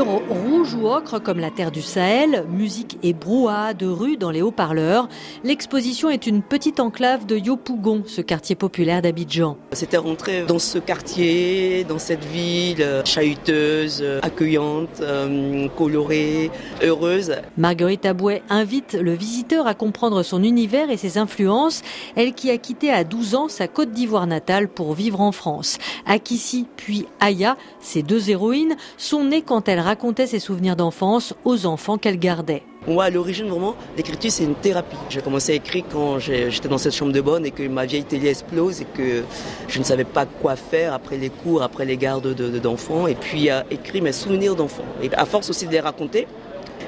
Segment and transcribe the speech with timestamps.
[0.00, 4.30] Mur rouge ou ocre comme la terre du Sahel, musique et brouhaha de rue dans
[4.30, 5.08] les haut-parleurs.
[5.44, 9.58] L'exposition est une petite enclave de Yopougon, ce quartier populaire d'Abidjan.
[9.72, 16.50] C'était rentrer dans ce quartier, dans cette ville euh, chahuteuse, euh, accueillante, euh, colorée,
[16.82, 17.34] heureuse.
[17.58, 21.82] Marguerite Abouet invite le visiteur à comprendre son univers et ses influences.
[22.16, 25.76] Elle qui a quitté à 12 ans sa Côte d'Ivoire natale pour vivre en France.
[26.06, 31.66] Akissi puis Aya, ces deux héroïnes, sont nées quand elle racontait ses souvenirs d'enfance aux
[31.66, 32.62] enfants qu'elle gardait.
[32.86, 34.96] Moi, à l'origine, vraiment, l'écriture, c'est une thérapie.
[35.08, 38.04] J'ai commencé à écrire quand j'étais dans cette chambre de bonne et que ma vieille
[38.04, 39.24] télé explose et que
[39.66, 42.32] je ne savais pas quoi faire après les cours, après les gardes
[42.62, 43.08] d'enfants.
[43.08, 44.84] et puis, à écrire mes souvenirs d'enfants.
[45.02, 46.28] Et à force aussi de les raconter,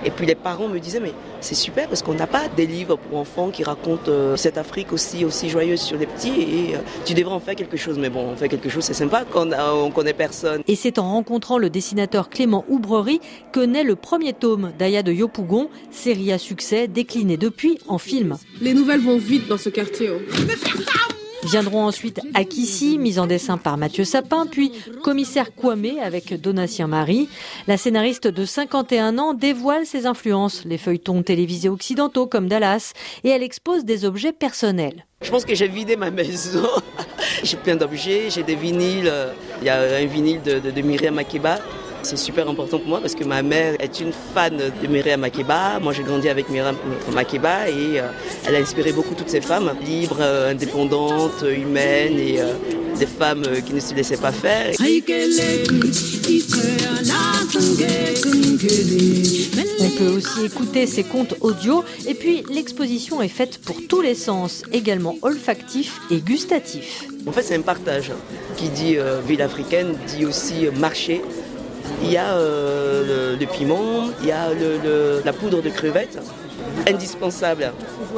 [0.05, 2.96] et puis les parents me disaient mais c'est super parce qu'on n'a pas des livres
[2.96, 6.78] pour enfants qui racontent euh, cette Afrique aussi aussi joyeuse sur les petits et euh,
[7.05, 7.98] tu devrais en faire quelque chose.
[7.98, 10.62] Mais bon, on fait quelque chose, c'est sympa quand on, connaît personne.
[10.66, 13.20] Et c'est en rencontrant le dessinateur Clément Oubrerie
[13.52, 18.36] que naît le premier tome d'Aya de Yopougon, série à succès déclinée depuis en film.
[18.61, 20.11] Les nouvelles vont vite dans ce quartier.
[20.11, 21.11] Oh.
[21.44, 27.28] Viendront ensuite Akissi, mise en dessin par Mathieu Sapin, puis Commissaire Kwame avec Donatien Marie.
[27.66, 32.92] La scénariste de 51 ans dévoile ses influences, les feuilletons télévisés occidentaux comme Dallas,
[33.24, 35.06] et elle expose des objets personnels.
[35.20, 36.66] Je pense que j'ai vidé ma maison.
[37.42, 39.12] j'ai plein d'objets, j'ai des vinyles.
[39.60, 40.60] Il y a un vinyle de,
[42.03, 45.78] c'est super important pour moi parce que ma mère est une fan de Myriam Makeba.
[45.81, 46.77] Moi, j'ai grandi avec Myriam
[47.12, 48.09] Makeba et euh,
[48.47, 52.55] elle a inspiré beaucoup toutes ces femmes libres, euh, indépendantes, humaines et euh,
[52.98, 54.75] des femmes qui ne se laissaient pas faire.
[59.81, 64.14] On peut aussi écouter ses contes audio et puis l'exposition est faite pour tous les
[64.14, 67.05] sens, également olfactifs et gustatifs.
[67.27, 68.12] En fait, c'est un partage.
[68.56, 71.22] Qui dit ville africaine dit aussi marché
[72.02, 74.48] il y a euh, le, piment, il y a
[75.25, 76.19] la poudre de crevettes,
[76.88, 77.72] indispensable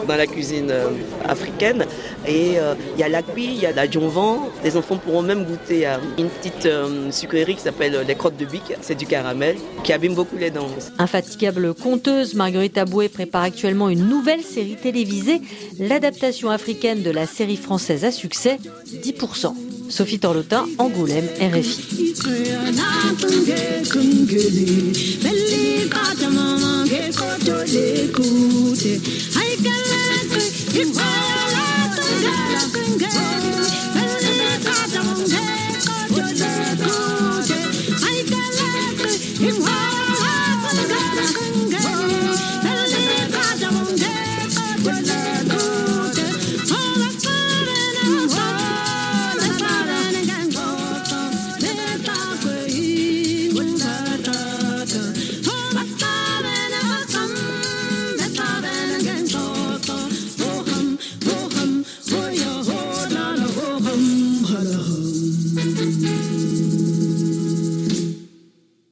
[0.08, 0.88] dans la cuisine euh,
[1.26, 1.84] africaine.
[2.26, 4.48] Et euh, il y a l'acui, il y a la vent.
[4.62, 6.68] Les enfants pourront même goûter à une petite
[7.10, 8.74] sucrerie qui s'appelle les crottes de bic.
[8.80, 10.68] C'est du caramel qui abîme beaucoup les dents.
[10.98, 15.40] Infatigable conteuse, Marguerite Aboué prépare actuellement une nouvelle série télévisée,
[15.78, 18.58] l'adaptation africaine de la série française à succès,
[18.88, 19.54] 10%.
[19.94, 22.14] Sophie Torlotin, Angoulême, RFI.